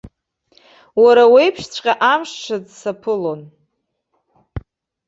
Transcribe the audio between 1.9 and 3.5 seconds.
амш ҿыц саԥылон.